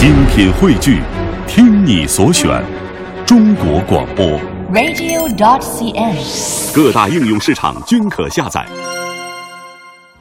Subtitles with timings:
[0.00, 1.02] 精品汇聚，
[1.46, 2.64] 听你所选，
[3.26, 4.40] 中国广播。
[4.72, 6.74] radio.dot.cn，。
[6.74, 8.66] 各大应用市场均可下载。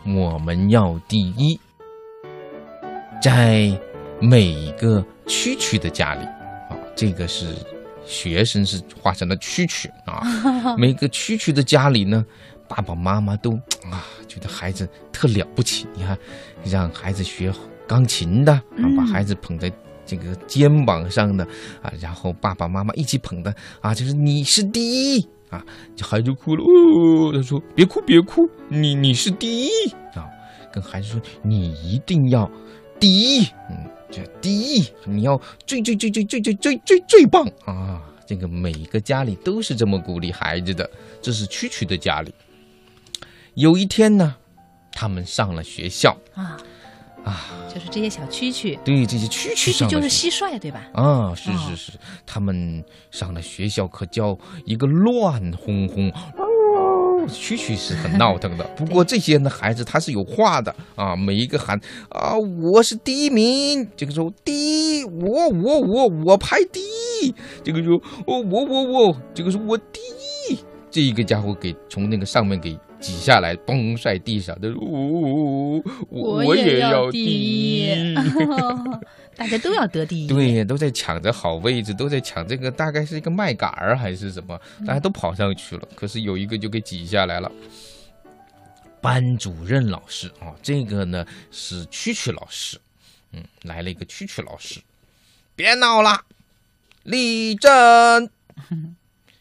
[0.06, 1.58] 我们要第一，
[3.24, 3.72] 在
[4.20, 7.56] 每一个蛐蛐的家里啊，这个是
[8.06, 10.22] 学生是画成了蛐蛐啊，
[10.78, 12.26] 每个蛐蛐的家里呢，
[12.68, 13.54] 爸爸妈妈都
[13.90, 16.18] 啊觉得孩子特了不起，你看
[16.66, 17.50] 让孩子学
[17.90, 19.70] 钢琴的啊，把孩子捧在。
[20.06, 21.48] 这个肩膀上的
[21.84, 25.64] 啊，然后爸爸妈妈一起捧的啊，就是你是第一啊，
[25.96, 29.70] 这孩子哭了哦，他说别哭别哭，你你是第一
[30.16, 30.26] 啊，
[30.74, 32.50] 跟孩子说你一定要
[33.00, 38.02] 第一，嗯，这第一你要最最最最最最最最最棒啊！
[38.26, 40.90] 这个每个家里都是这么鼓励孩子的，
[41.22, 42.34] 这是蛐蛐的家里。
[43.54, 44.36] 有一天呢，
[44.92, 46.58] 他们上了学校啊，
[47.24, 50.88] 啊，就是这些小蛐蛐，对这些蛐蛐蛐蛐就是蟋蟀，对吧？
[50.94, 51.56] 啊，是哦。
[51.70, 51.92] 是是，
[52.26, 56.12] 他们上了学校可叫一个乱哄哄。
[57.28, 70.00] 蛐蛐是很闹腾的，不过这些呢孩子他是有话的啊，每一个喊啊，我是第一名，这个时候第一，我我我我排第一，这个时候哦我我我，这个是我第
[70.50, 70.58] 一，
[70.90, 78.16] 这一个家伙给从那个上面给挤下来，崩在地上，他说哦，我我也要第一。
[79.36, 80.28] 大家都要得第一。
[80.28, 87.50] 对，都在抢着好位置，都在抢这个，大概是一个麦秆儿还是什么，大家都跑上去了，可是有一个就给挤下来了。
[89.02, 92.78] 班主任老师啊，这个呢是蛐蛐老师，
[93.32, 94.82] 嗯，来了一个蛐蛐老师，
[95.56, 96.26] 别闹了，
[97.04, 98.30] 立正，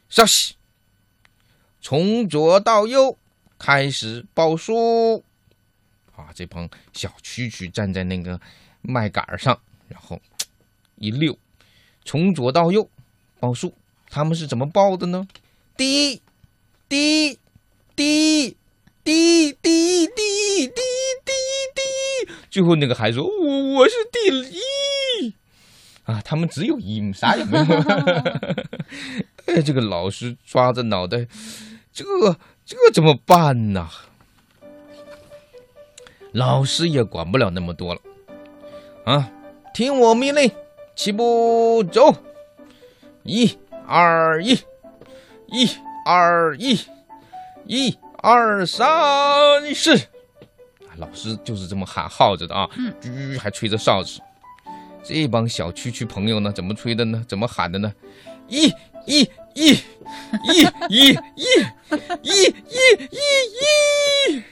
[0.09, 0.55] 稍息，
[1.81, 3.19] 从左到右
[3.59, 5.25] 开始报数。
[6.14, 8.41] 啊，这帮小蛐蛐站在那个
[8.81, 10.20] 麦秆儿上，然后
[10.97, 11.39] 一溜，
[12.05, 12.89] 从左到右
[13.39, 13.75] 报数。
[14.11, 15.29] 他们是怎么报的呢？
[15.77, 16.23] 第一，
[16.89, 17.39] 第一，
[17.95, 18.57] 第一，
[19.05, 20.23] 第一，第一，第一，第
[20.63, 22.35] 一，第一，第一。
[22.51, 24.18] 最后那个孩子说：“我我是第
[24.58, 25.35] 一。”
[26.05, 27.64] 啊，他们只有一，啥也没有。
[29.45, 31.29] 哎，这个老师抓着脑袋，
[31.92, 33.89] 这个这怎么办呢？
[36.33, 38.01] 老师也管不了那么多了，
[39.06, 39.30] 啊，
[39.73, 40.52] 听我命令，
[40.95, 42.14] 起步走，
[43.23, 43.56] 一
[43.86, 44.52] 二一，
[45.46, 45.67] 一
[46.05, 46.79] 二一，
[47.64, 48.86] 一二三
[49.74, 49.96] 四。
[49.96, 54.20] 啊老师就是这么喊号子的啊，嗯、还吹着哨子。
[55.02, 57.24] 这帮小蛐蛐朋友呢，怎么吹的呢？
[57.27, 57.90] 怎么喊的呢？
[58.46, 58.70] 一
[59.06, 59.27] 一
[59.58, 61.45] 一一一一
[62.23, 62.77] 一一
[63.11, 64.42] 一一，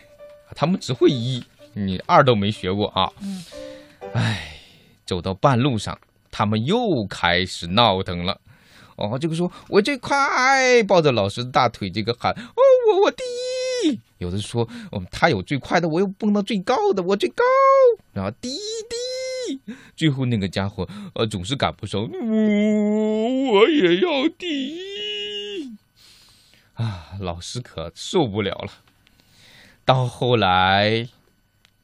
[0.55, 1.45] 他们只会一。
[1.75, 3.13] 你二都没学过啊！
[3.23, 3.45] 嗯，
[4.15, 4.59] 哎，
[5.05, 5.97] 走到半路上，
[6.31, 8.41] 他们又开始闹腾了。
[8.97, 13.23] 哦，这个说我最快，抱着老师的大腿，这个喊哦，我我第
[13.85, 14.01] 一。
[14.19, 17.45] 有的说哦，他有最快的，我又蹦到最高的，我最高。
[18.15, 18.59] 然后第一
[18.89, 19.61] 第一，
[19.95, 22.09] 最后那个家伙呃总是赶不上，我，
[23.53, 24.86] 我也要第一。
[27.17, 28.73] 啊，老师可受不了了。
[29.85, 31.09] 到后来。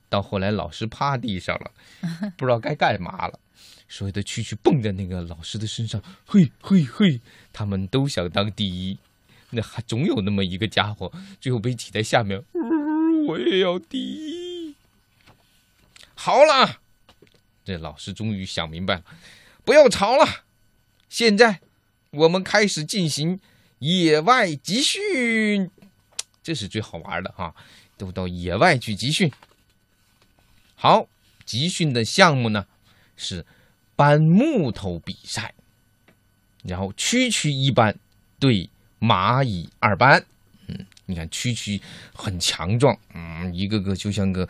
[0.08, 1.70] 到后来，老师趴地上了，
[2.36, 3.40] 不知道该干嘛了。
[3.88, 8.98] 所有的蛐蛐蹦在那个老师的身上，嘿嘿嘿，他们都想当第一。
[9.52, 11.10] 那还总有那么一个家伙，
[11.40, 12.44] 最后被挤在下面。
[12.52, 14.74] 嗯、我也要第一。
[16.14, 16.80] 好了，
[17.64, 19.04] 这老师终于想明白了，
[19.64, 20.44] 不要吵了。
[21.08, 21.60] 现在
[22.10, 23.40] 我们开始进行
[23.82, 25.68] 野外集训，
[26.40, 27.52] 这是最好玩的啊！
[27.98, 29.28] 都到野外去集训。
[30.76, 31.08] 好，
[31.44, 32.64] 集训的项目呢
[33.16, 33.44] 是
[33.96, 35.52] 搬木头比赛，
[36.62, 37.98] 然后区区一班
[38.38, 38.70] 对
[39.00, 40.24] 蚂蚁二班。
[41.06, 41.80] 你看蛐蛐
[42.14, 44.48] 很强壮，嗯，一个个就像个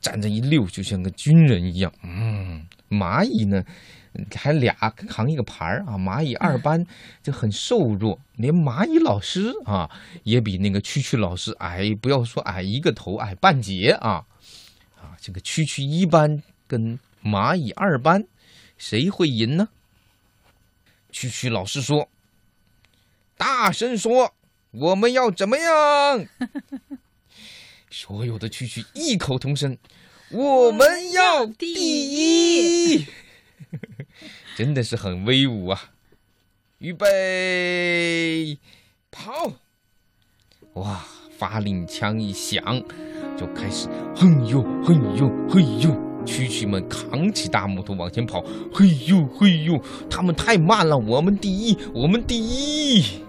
[0.00, 1.92] 站着一溜，就像个军人一样。
[2.02, 3.64] 嗯，蚂蚁呢
[4.34, 6.84] 还俩扛一个盘儿啊，蚂蚁二班
[7.22, 9.90] 就很瘦弱，连蚂蚁老师啊
[10.24, 14.24] 也比那个蛐蛐老师矮，不要说矮一个头，矮半截啊。
[14.96, 18.26] 啊，这个蛐蛐一班跟蚂蚁二班，
[18.76, 19.68] 谁会赢呢？
[21.12, 22.08] 蛐蛐老师说
[23.38, 24.34] ：“大声说，
[24.70, 26.26] 我们要怎么样？”
[27.90, 29.78] 所有的蛐蛐异口同声
[30.30, 33.06] ：“我们要第一！”
[34.56, 35.92] 真的是很威武啊！
[36.78, 38.58] 预备，
[39.10, 39.52] 跑！
[40.74, 41.04] 哇，
[41.36, 42.82] 发令枪一响。
[43.36, 45.90] 就开始哼呦哼呦嘿呦，
[46.26, 49.80] 蛐蛐们扛起大木头往前跑，嘿呦嘿呦，
[50.10, 53.22] 他们太慢了，我们第一，我们第一。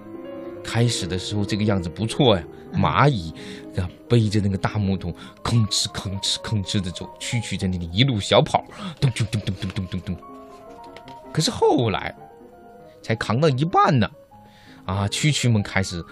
[0.70, 3.34] 开始的时候这个样子不错呀，蚂蚁
[3.76, 5.12] 啊背着那个大木桶，
[5.44, 8.64] 吭哧吭哧吭哧的走，蛐蛐在那里一路小跑，
[9.02, 10.18] 咚咚咚咚咚咚咚咚。
[11.34, 12.16] 可是后来
[13.02, 14.08] 才扛到一半呢，
[14.86, 16.06] 啊，蛐蛐们开始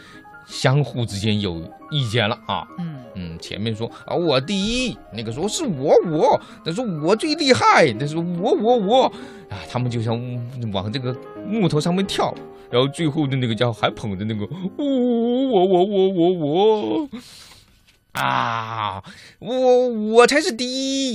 [0.47, 1.61] 相互之间有
[1.91, 2.67] 意见了啊。
[2.79, 9.05] 嗯嗯，前面说啊我第一，那个说是我我，他说我最厉害，他说我我我，
[9.49, 10.19] 啊，他们就像
[10.71, 11.15] 往这个
[11.47, 12.33] 木头上面跳，
[12.69, 14.47] 然后最后的那个家伙还捧着那个
[14.77, 17.09] 我我我我我我，
[18.11, 19.03] 啊，
[19.39, 20.65] 我我才是第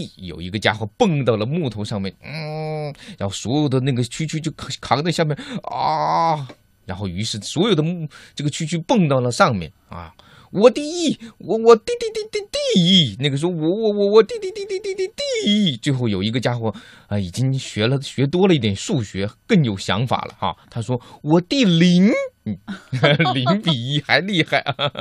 [0.02, 0.10] 一！
[0.16, 6.48] 有一个家伙蹦到了木头上面，嗯，然后所有的那个蛐蛐就扛扛在下面啊，
[6.84, 10.12] 然后于是所有的木这个蛐蛐蹦到了上面啊。
[10.52, 16.70] 我第一，我我第第第第第一，那个时候我我我我第第第第第第第一，最后有一个家伙
[17.06, 20.54] 啊，已经学了学多了一点数学，更有想法了哈。
[20.68, 22.10] 他说我第零，
[22.44, 22.54] 嗯
[23.32, 24.92] 零比一还厉害 啊。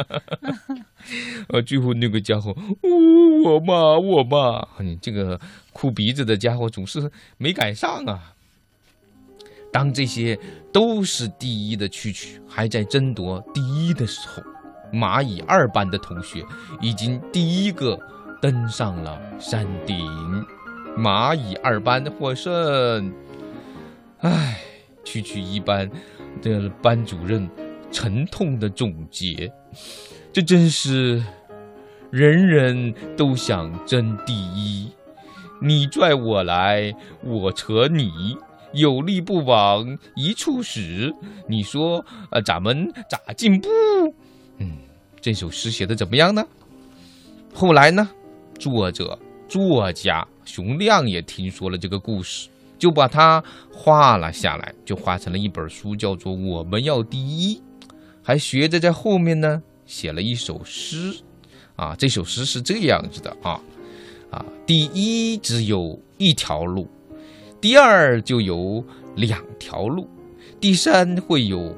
[1.49, 5.37] 呃，最后那个家伙，呜我嘛我嘛，你这个
[5.73, 8.35] 哭鼻子的家伙总是没赶上啊。
[9.71, 10.37] 当这些
[10.71, 14.41] 都是第一的蛐蛐还在争夺第一的时候。
[14.93, 16.43] 蚂蚁二班的同学
[16.81, 17.97] 已经第一个
[18.41, 20.05] 登上了山顶，
[20.97, 23.13] 蚂蚁二班获胜。
[24.17, 24.59] 唉，
[25.05, 25.89] 区区一班
[26.41, 27.49] 的班主任
[27.89, 29.49] 沉痛的总结：
[30.33, 31.23] 这真是
[32.09, 34.91] 人人都想争第一，
[35.61, 38.35] 你拽我来，我扯你，
[38.73, 41.13] 有力不往一处使。
[41.47, 43.67] 你说，呃，咱们咋进步？
[44.57, 44.77] 嗯，
[45.19, 46.45] 这首诗写的怎么样呢？
[47.53, 48.09] 后来呢，
[48.57, 57.57] 作者作家熊亮也听说了这个故事，就把它画了下来，就画成了一本书，叫做《我们要第一》，
[58.23, 61.13] 还学着在后面呢写了一首诗。
[61.75, 63.59] 啊，这首诗是这样子的啊
[64.29, 66.87] 啊，第一只有一条路，
[67.61, 68.83] 第二就有
[69.15, 70.09] 两条路，
[70.59, 71.75] 第三会有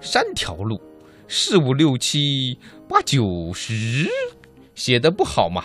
[0.00, 0.80] 三条路。
[1.28, 4.08] 四五六七八九十，
[4.74, 5.64] 写的不好嘛，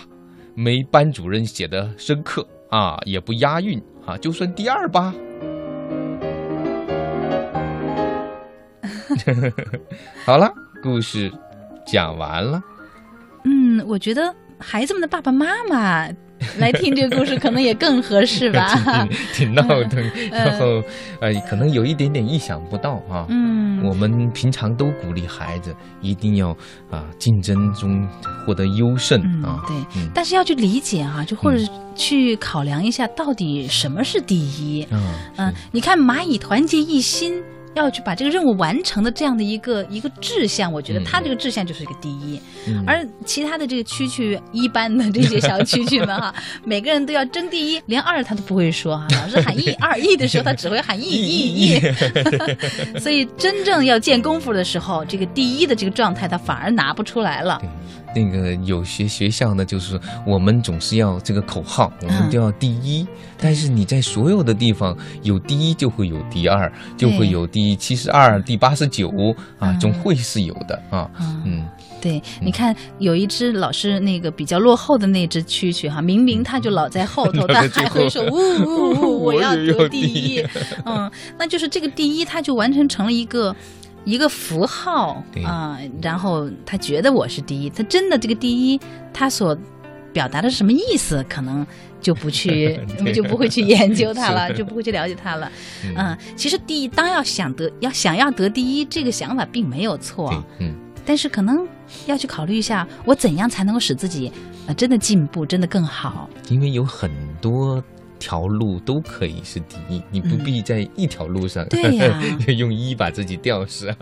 [0.54, 5.14] 没班主任写的深刻啊，也不押韵啊，就算第二吧。
[10.26, 10.52] 好了，
[10.82, 11.32] 故事
[11.86, 12.60] 讲完了。
[13.44, 16.08] 嗯，我觉得孩子们的爸爸妈妈
[16.58, 18.74] 来听这个故事可能也更合适吧。
[19.34, 20.82] 挺挺闹腾， 然后
[21.20, 23.26] 呃，可能有一点点意想不到啊。
[23.28, 26.50] 嗯，我们平常都鼓励孩子一定要
[26.90, 28.06] 啊竞争中
[28.46, 29.62] 获得优胜嗯啊。
[29.66, 31.58] 对嗯，但是要去理解啊，就或者
[31.94, 34.86] 去考量一下，到底什么是第一。
[34.90, 35.02] 嗯
[35.38, 37.42] 嗯，你看蚂蚁团结一心。
[37.74, 41.04] 要去把这个任务完成的这样的一个一个志向，我觉得嗯。
[41.04, 42.84] 他这个志向就是一个第一，嗯。
[42.86, 46.34] 而其他的这个蛐蛐一般的这些小蛐蛐们哈，
[46.64, 51.80] 每个人都要争第一，连二他都不会说哈，老师喊一 二一的时候，他只会喊一一一，
[53.00, 57.60] 所以真正要见功夫的时候，这个第一的这个状态他反而拿不出来了。
[58.14, 63.06] 那个有些学校呢，就是我们总是要这个口号，我们都要第一。
[63.38, 69.08] 但是你在所有的地方有第一，就会有第二，就会有第七十二、第八十九
[69.58, 71.10] 啊，嗯总会是有的啊。
[71.20, 71.68] 嗯嗯，
[72.00, 80.44] 对，你看有一只老是那个比较落后的那只蛐蛐哈，明明它就老在后头，老在但还会说呜呜呜， 我要得第一。
[80.84, 83.54] 嗯，那就是这个第一，它就完全成了一个。
[84.04, 88.80] 一个符号对啊、然后他觉得我是第一，他真的这个第一，
[89.12, 89.56] 他所
[90.12, 91.66] 表达的是什么意思，可能
[92.00, 92.78] 就不去
[93.14, 95.50] 就不会去研究它了，就不会去了解它了。
[95.84, 100.44] 嗯嗯，其实第一，当要想得要想要得第一，这个想法并没有错。
[100.58, 100.74] 嗯。
[101.04, 101.66] 但是可能
[102.06, 104.30] 要去考虑一下，我怎样才能够使自己
[104.68, 106.30] 呃真的进步，真的更好。
[106.48, 107.82] 因为有很多
[108.22, 112.22] 条路都可以是第一，你不必在一条路上、嗯对呀。
[112.56, 113.92] 用一把自己吊死，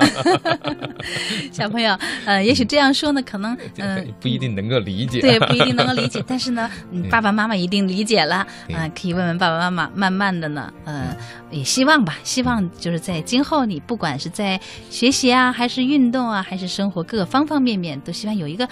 [1.51, 1.97] 小朋友，
[2.27, 5.21] 呃，也许这样说呢，可能嗯、不一定能够理解。
[5.23, 11.17] 对，不一定能够理解， 但是呢，嗯爸爸妈妈一定理解了啊、对可以问问爸爸妈妈，慢慢的呢，呃，
[11.51, 14.61] 也希望吧，希望就是在今后你不管是在
[14.91, 18.69] 学习啊，还是运动啊，还是生活各个方方面面，都希望有一个。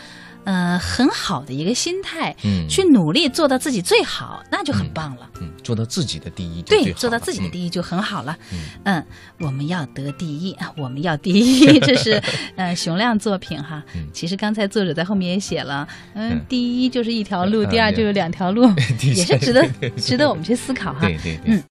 [0.49, 2.67] 呃很好的一个心态，嗯。
[2.69, 5.29] 去努力做到自己最好，那就很棒了。
[5.41, 8.37] 嗯，做到自己的第一对做到自己的嗯第一就很好了。
[8.53, 8.59] 嗯。
[8.85, 9.07] 嗯，
[9.41, 12.23] 我们要得第一啊，我们要第一， 这是
[12.57, 13.83] 呃熊亮作品哈。
[13.95, 14.07] 嗯。
[14.13, 18.67] 其实刚才作者在后面也写了，嗯嗯，第一就是一条路，嗯第二就有两条路，
[18.99, 21.01] 第也是值得 值得我们去思考哈。
[21.01, 21.63] 对对对，嗯